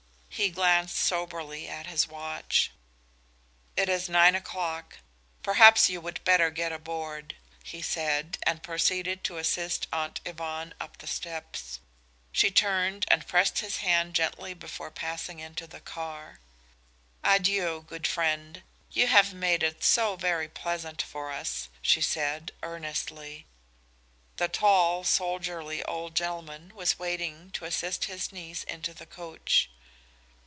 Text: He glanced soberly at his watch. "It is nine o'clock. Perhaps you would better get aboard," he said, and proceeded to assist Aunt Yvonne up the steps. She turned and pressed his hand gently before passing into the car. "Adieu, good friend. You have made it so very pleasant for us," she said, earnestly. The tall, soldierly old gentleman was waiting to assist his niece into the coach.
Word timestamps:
He 0.33 0.49
glanced 0.49 0.97
soberly 0.97 1.67
at 1.67 1.85
his 1.85 2.07
watch. 2.07 2.71
"It 3.77 3.87
is 3.89 4.09
nine 4.09 4.33
o'clock. 4.33 4.97
Perhaps 5.43 5.87
you 5.87 6.01
would 6.01 6.23
better 6.23 6.49
get 6.49 6.71
aboard," 6.71 7.35
he 7.63 7.83
said, 7.83 8.39
and 8.41 8.63
proceeded 8.63 9.23
to 9.25 9.37
assist 9.37 9.85
Aunt 9.93 10.19
Yvonne 10.25 10.73
up 10.79 10.97
the 10.97 11.05
steps. 11.05 11.79
She 12.31 12.49
turned 12.49 13.05
and 13.09 13.27
pressed 13.27 13.59
his 13.59 13.79
hand 13.79 14.15
gently 14.15 14.55
before 14.55 14.89
passing 14.89 15.39
into 15.39 15.67
the 15.67 15.81
car. 15.81 16.39
"Adieu, 17.23 17.85
good 17.87 18.07
friend. 18.07 18.63
You 18.89 19.05
have 19.07 19.35
made 19.35 19.61
it 19.61 19.83
so 19.83 20.15
very 20.15 20.47
pleasant 20.47 21.03
for 21.03 21.29
us," 21.31 21.69
she 21.83 22.01
said, 22.01 22.51
earnestly. 22.63 23.45
The 24.37 24.47
tall, 24.47 25.03
soldierly 25.03 25.83
old 25.83 26.15
gentleman 26.15 26.71
was 26.73 26.97
waiting 26.97 27.51
to 27.51 27.65
assist 27.65 28.05
his 28.05 28.31
niece 28.31 28.63
into 28.63 28.95
the 28.95 29.05
coach. 29.05 29.69